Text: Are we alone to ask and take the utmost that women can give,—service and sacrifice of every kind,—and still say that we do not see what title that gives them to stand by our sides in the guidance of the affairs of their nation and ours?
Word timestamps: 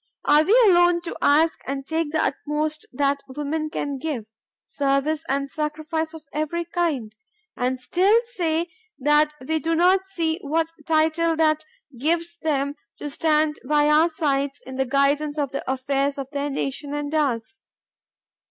Are 0.25 0.41
we 0.41 0.59
alone 0.65 1.01
to 1.01 1.15
ask 1.21 1.59
and 1.67 1.85
take 1.85 2.11
the 2.11 2.23
utmost 2.23 2.87
that 2.91 3.21
women 3.27 3.69
can 3.69 3.99
give,—service 3.99 5.23
and 5.29 5.51
sacrifice 5.51 6.15
of 6.15 6.23
every 6.33 6.65
kind,—and 6.65 7.79
still 7.79 8.19
say 8.23 8.71
that 8.97 9.35
we 9.47 9.59
do 9.59 9.75
not 9.75 10.07
see 10.07 10.39
what 10.41 10.71
title 10.87 11.35
that 11.35 11.65
gives 11.99 12.35
them 12.39 12.77
to 12.97 13.11
stand 13.11 13.59
by 13.63 13.89
our 13.89 14.09
sides 14.09 14.59
in 14.65 14.77
the 14.77 14.85
guidance 14.85 15.37
of 15.37 15.51
the 15.51 15.63
affairs 15.71 16.17
of 16.17 16.31
their 16.31 16.49
nation 16.49 16.95
and 16.95 17.13
ours? 17.13 17.61